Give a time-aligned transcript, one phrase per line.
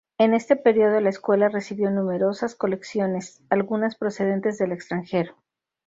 [0.17, 5.35] En este periodo la Escuela recibió numerosas colecciones, algunas procedentes del extranjero.